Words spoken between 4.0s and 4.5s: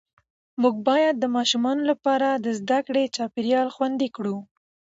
کړو